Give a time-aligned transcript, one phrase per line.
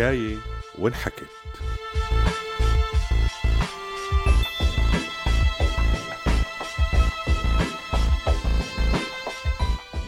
[0.00, 0.36] حكاية
[0.78, 1.26] وانحكت.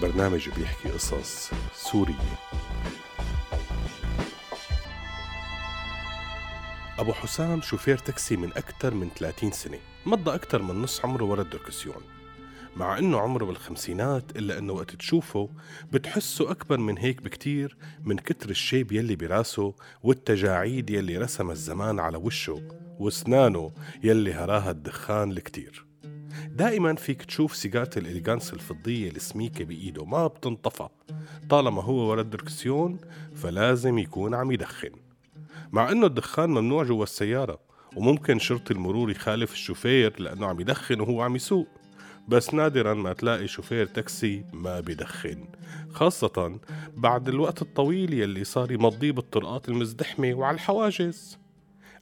[0.03, 2.15] برنامج بيحكي قصص سورية.
[6.99, 9.79] أبو حسام شوفير تاكسي من أكثر من 30 سنة.
[10.07, 12.22] مضى أكثر من نص عمره ورا الدركسيون.
[12.77, 15.49] مع إنه عمره بالخمسينات إلا إنه وقت تشوفه
[15.93, 22.17] بتحسه أكبر من هيك بكتير من كتر الشيب يلي براسه والتجاعيد يلي رسم الزمان على
[22.17, 22.63] وشه
[22.99, 23.73] وأسنانه
[24.05, 25.87] يلي هراها الدخان الكتير.
[26.49, 30.89] دائما فيك تشوف سيجارة ال Elegance الفضية السميكة بإيده ما بتنطفى.
[31.51, 32.99] طالما هو ورا الدركسيون
[33.35, 34.91] فلازم يكون عم يدخن.
[35.73, 37.59] مع إنه الدخان ممنوع جوا السيارة
[37.97, 41.69] وممكن شرطي المرور يخالف الشوفير لأنه عم يدخن وهو عم يسوق.
[42.29, 45.45] بس نادرا ما تلاقي شوفير تاكسي ما بدخن
[45.93, 46.59] خاصة
[46.97, 51.39] بعد الوقت الطويل يلي صار يمضيه بالطرقات المزدحمة وعلى الحواجز.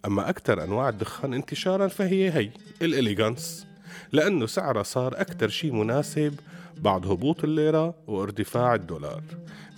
[0.06, 2.50] أما أكثر أنواع الدخان انتشارا فهي هي
[2.82, 3.66] الإليغانس
[4.12, 6.34] لأنه سعرها صار أكثر شي مناسب
[6.76, 9.22] بعد هبوط الليرة وارتفاع الدولار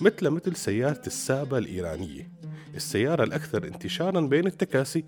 [0.00, 2.30] مثل مثل سيارة السابة الإيرانية.
[2.74, 5.04] السيارة الأكثر انتشارا بين التكاسي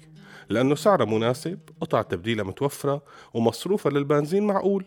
[0.48, 3.02] لأنه سعرها مناسب قطع تبديلها متوفرة
[3.34, 4.84] ومصروفها للبنزين معقول.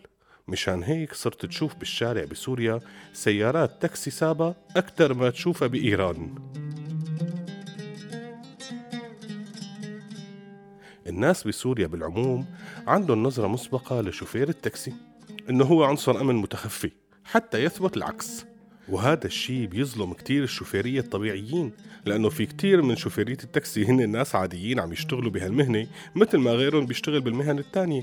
[0.48, 2.80] مشان هيك صرت تشوف بالشارع بسوريا
[3.12, 6.34] سيارات تاكسي سابا أكثر ما تشوفها بإيران.
[11.06, 12.46] الناس بسوريا بالعموم
[12.86, 14.92] عندهم نظرة مسبقة لشوفير التاكسي
[15.50, 16.90] إنه هو عنصر أمن متخفي
[17.24, 18.47] حتى يثبت العكس.
[18.88, 21.72] وهذا الشيء بيظلم كتير الشوفيرية الطبيعيين
[22.06, 26.86] لأنه في كتير من شوفيرية التاكسي هن ناس عاديين عم يشتغلوا بهالمهنة مثل ما غيرهم
[26.86, 28.02] بيشتغل بالمهن التانية.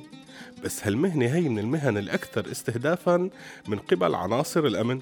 [0.64, 3.30] بس هالمهنة هي من المهن الأكثر استهدافا
[3.68, 5.02] من قبل عناصر الأمن.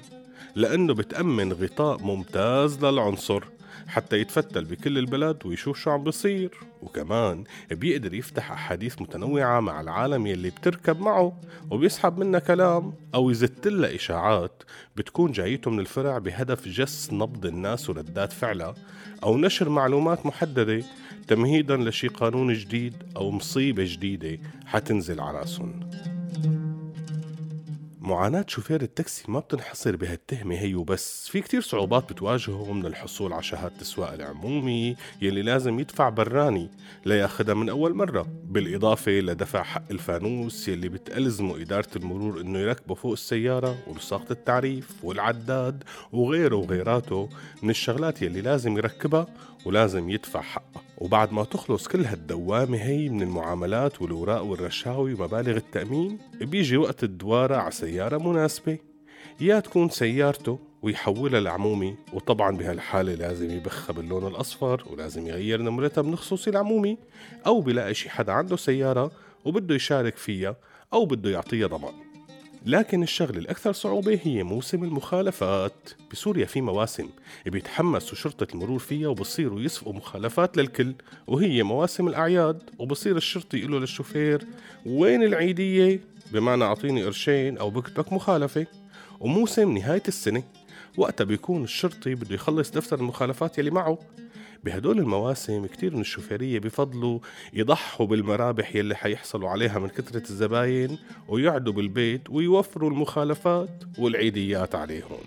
[0.54, 3.44] لأنه بتأمن غطاء ممتاز للعنصر
[3.86, 6.50] حتى يتفتل بكل البلد ويشوف شو عم بصير.
[6.82, 11.40] وكمان بيقدر يفتح أحاديث متنوعة مع العالم يلي بتركب معه
[11.70, 14.62] وبيسحب منها كلام أو يزتلها إشاعات
[14.96, 18.74] بتكون جايته من الفرع بهدف جس نبض الناس وردات فعلها
[19.22, 20.82] أو نشر معلومات محددة
[21.28, 25.90] تمهيدا لشي قانون جديد أو مصيبة جديدة حتنزل على رأسهم.
[28.04, 33.42] معاناة شوفير التاكسي ما بتنحصر بهالتهمة هي وبس في كتير صعوبات بتواجهه من الحصول على
[33.42, 36.70] شهادة السواق العمومي يلي لازم يدفع براني
[37.06, 38.26] لياخدها من أول مرة.
[38.44, 45.84] بالإضافة لدفع حق الفانوس يلي بتألزمه إدارة المرور إنه يركبه فوق السيارة وبساقة التعريف والعداد
[46.12, 47.28] وغيره وغيراته
[47.62, 49.26] من الشغلات يلي لازم يركبها
[49.64, 50.83] ولازم يدفع حقها.
[50.98, 57.56] وبعد ما تخلص كل هالدوامة هي من المعاملات والوراق والرشاوي ومبالغ التأمين بيجي وقت الدوارة
[57.56, 58.78] على سيارة مناسبة.
[59.40, 66.16] يا تكون سيارته ويحولها لعمومي وطبعا بهالحالة لازم يبخها باللون الأصفر ولازم يغير نمرتها من
[66.16, 66.98] خصوصي العمومي
[67.46, 69.10] أو بلاقي شي حدا عنده سيارة
[69.44, 70.56] وبده يشارك فيها
[70.92, 72.03] أو بده يعطيها ضمان.
[72.66, 77.08] لكن الشغلة الأكثر صعوبة هي موسم المخالفات بسوريا في مواسم
[77.46, 80.94] بيتحمسوا شرطة المرور فيها وبصيروا يسفقوا مخالفات للكل
[81.26, 84.46] وهي مواسم الأعياد وبصير الشرطي يقول للشوفير
[84.86, 86.00] وين العيدية؟
[86.32, 88.66] بمعنى أعطيني قرشين أو بكتبك مخالفة.
[89.20, 90.42] وموسم نهاية السنة
[90.96, 93.98] وقتها بيكون الشرطي بده يخلص دفتر المخالفات يلي معه.
[94.64, 97.18] بهدول المواسم كتير من الشوفيرية بفضلوا
[97.52, 100.98] يضحوا بالمرابح يلي حيحصلوا عليها من كثرة الزباين
[101.28, 105.18] ويقعدوا بالبيت ويوفروا المخالفات والعيديات عليهم.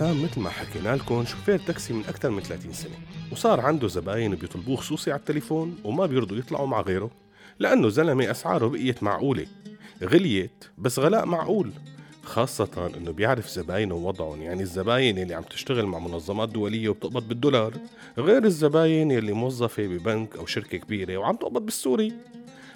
[0.00, 2.94] حسام مثل ما حكينا لكم شوفير تاكسي من أكثر من 30 سنة
[3.32, 7.10] وصار عنده زباين بيطلبوه خصوصي على التليفون وما بيرضوا يطلعوا مع غيره
[7.58, 9.46] لأنه زلمة أسعاره بقيت معقولة
[10.02, 11.72] غليت بس غلاء معقول
[12.22, 17.74] خاصة إنه بيعرف زباينه ووضعهم يعني الزباين اللي عم تشتغل مع منظمات دولية وبتقبض بالدولار
[18.18, 22.12] غير الزباين اللي موظفة ببنك أو شركة كبيرة وعم تقبض بالسوري.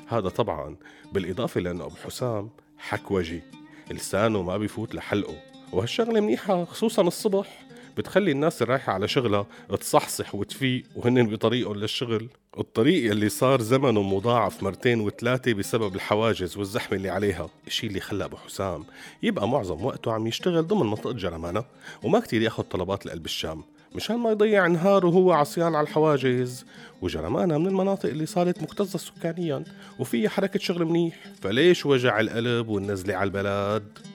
[0.09, 0.76] هذا طبعا
[1.12, 3.43] بالإضافة لأنه أبو حسام حكوجي
[3.91, 5.54] لسانه ما بيفوت لحلقه.
[5.75, 7.65] وهالشغلة منيحة خصوصا الصبح.
[7.97, 9.47] بتخلي الناس الرايحة على شغلها
[9.81, 12.29] تصحصح وتفيق وهن بطريقهم للشغل.
[12.59, 17.49] الطريق اللي صار زمنه مضاعف مرتين وثلاثة بسبب الحواجز والزحمة اللي عليها.
[17.67, 18.85] الشيء اللي خلى أبو حسام
[19.23, 21.65] يبقى معظم وقته عم يشتغل ضمن منطقة جرمانة
[22.03, 26.65] وما كتير ياخد طلبات لقلب الشام مشان ما يضيع نهاره وهو عصيان على الحواجز.
[27.03, 29.65] وجرمانة من المناطق اللي صارت مكتظة سكانيا
[29.99, 31.17] وفيها حركة شغل منيح.
[31.43, 34.13] فليش وجع القلب والنزلة على البلد؟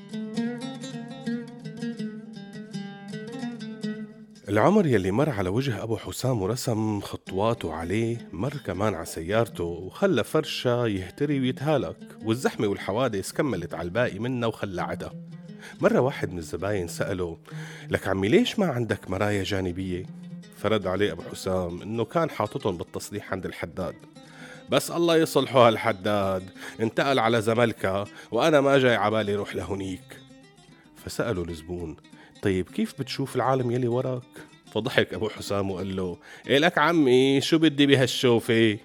[4.50, 10.24] العمر يلي مر على وجه أبو حسام ورسم خطواته عليه مر كمان على سيارته وخلى
[10.24, 15.14] فرشة يهتري ويتهالك والزحمة والحوادث كملت على الباقي منها وخلعتها.
[15.82, 17.38] مرة واحد من الزباين سأله
[17.90, 20.06] لك عمي ليش ما عندك مرايا جانبية؟
[20.58, 23.96] فرد عليه أبو حسام إنه كان حاططهم بالتصليح عند الحداد.
[24.70, 26.50] بس الله يصلحه هالحداد
[26.80, 30.20] انتقل على زملكة وأنا ما جاي عبالي روح لهونيك.
[31.06, 31.96] فسأله الزبون
[32.42, 34.24] طيب كيف بتشوف العالم يلي وراك؟
[34.72, 38.78] فضحك أبو حسام وقال له إيه لك عمي شو بدي بهالشوفة؟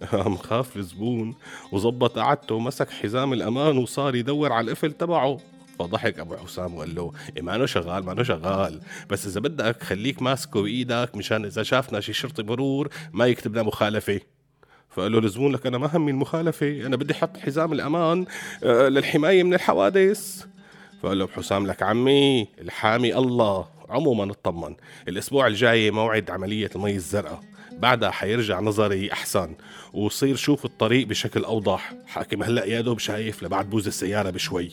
[0.12, 1.34] قام خاف الزبون
[1.72, 5.38] وظبط قعدته ومسك حزام الأمان وصار يدور على القفل تبعه
[5.78, 8.80] فضحك أبو حسام وقال له إيه مانو شغال مانو شغال
[9.10, 13.62] بس إذا بدك خليك ماسكه بإيدك مشان إذا شافنا شي شرطي مرور ما يكتب لنا
[13.62, 14.20] مخالفة
[14.90, 18.26] فقال له الزبون لك أنا ما همي المخالفة أنا بدي أحط حزام الأمان
[18.64, 20.46] آه، للحماية من الحوادث
[21.02, 23.68] فقال له بحسام لك عمي الحامي الله.
[23.88, 24.74] عموما اطمن.
[25.08, 27.40] الأسبوع الجاي موعد عملية المي الزرقاء.
[27.72, 29.54] بعدها حيرجع نظري أحسن.
[29.92, 31.92] وصير شوف الطريق بشكل أوضح.
[32.06, 34.70] حاكم هلأ يا دوب شايف لبعد بوز السيارة بشوي.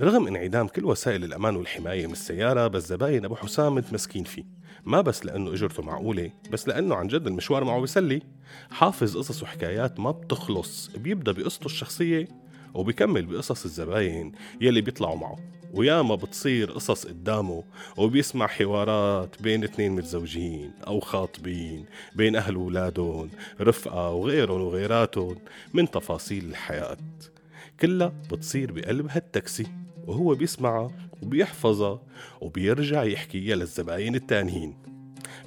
[0.00, 4.44] رغم انعدام كل وسائل الأمان والحماية من السيارة بس زباين أبو حسام متمسكين فيه.
[4.84, 8.22] ما بس لأنه إجرته معقولة بس لأنه عن جد المشوار معه بيسلي.
[8.70, 12.28] حافظ قصص وحكايات ما بتخلص بيبدأ بقصته الشخصية
[12.74, 15.38] وبيكمل بقصص الزباين يلي بيطلعوا معه.
[15.74, 17.64] وياما بتصير قصص قدامه
[17.96, 23.30] وبيسمع حوارات بين اثنين متزوجين أو خاطبين بين أهل ولادهم
[23.60, 25.36] رفقة وغيرهم وغيراتهم
[25.74, 26.96] من تفاصيل الحياة.
[27.80, 29.66] كلها بتصير بقلب هالتاكسي.
[30.10, 30.90] وهو بيسمعها
[31.22, 32.00] وبيحفظها
[32.40, 34.74] وبيرجع يحكيها للزباين التانيين.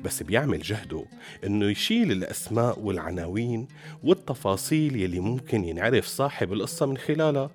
[0.04, 1.06] بس بيعمل جهده
[1.46, 3.68] إنه يشيل الأسماء والعناوين
[4.04, 7.50] والتفاصيل يلي ممكن ينعرف صاحب القصة من خلالها.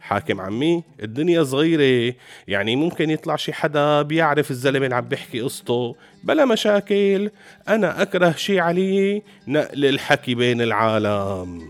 [0.00, 2.14] حاكم عمي الدنيا صغيرة
[2.48, 7.30] يعني ممكن يطلع شي حدا بيعرف الزلمة اللي عم بيحكي قصته بلا مشاكل.
[7.68, 11.68] أنا أكره شي عليه نقل الحكي بين العالم.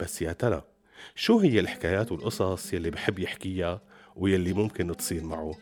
[0.00, 0.73] بس يا ترى
[1.16, 3.80] شو هي الحكايات والقصص يلي بحب يحكيها
[4.16, 5.54] ويلي ممكن تصير معه؟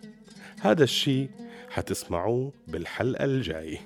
[0.60, 1.28] هذا الشي
[1.70, 3.78] حتسمعوه بالحلقة الجاي.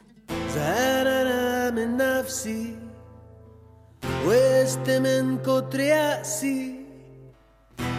[0.55, 2.77] زهقان من نفسي
[4.27, 6.75] وقست من كتر يأسي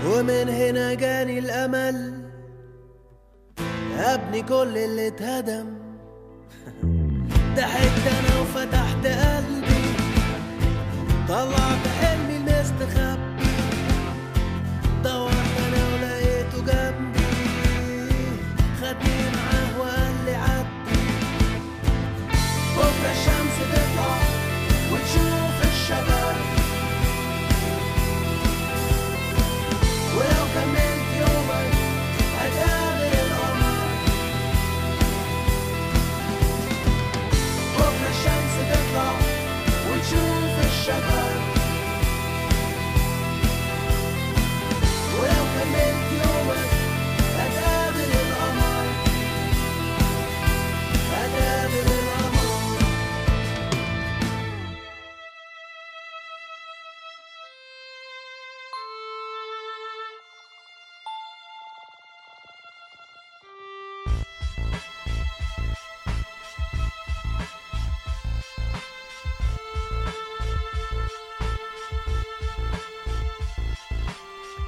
[0.05, 2.29] ومن هنا جاني الأمل.
[3.97, 5.77] أبني كل اللي اتهدم.
[7.55, 9.87] ضحكت أنا وفتحت قلبي
[11.27, 12.36] طلعت حلمي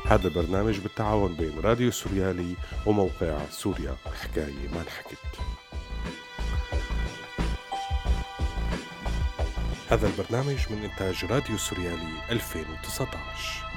[0.10, 3.96] هذا البرنامج بالتعاون بين راديو سوريالي وموقع سوريا.
[4.22, 5.18] حكاية ما انحكت.
[9.90, 13.69] هذا البرنامج من إنتاج راديو سوريالي 2019